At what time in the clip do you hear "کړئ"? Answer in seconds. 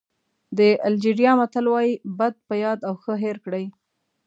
3.45-3.65